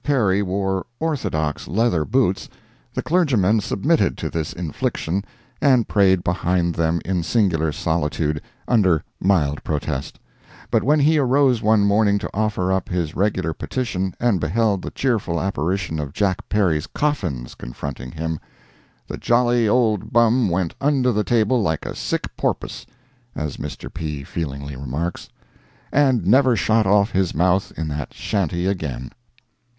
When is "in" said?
7.05-7.21, 27.77-27.87